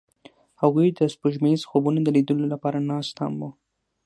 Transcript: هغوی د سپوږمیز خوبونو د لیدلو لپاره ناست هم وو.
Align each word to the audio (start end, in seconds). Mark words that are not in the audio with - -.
هغوی 0.61 0.87
د 0.93 0.99
سپوږمیز 1.13 1.61
خوبونو 1.69 1.99
د 2.03 2.07
لیدلو 2.15 2.45
لپاره 2.53 2.85
ناست 2.91 3.15
هم 3.21 3.33
وو. 3.39 3.49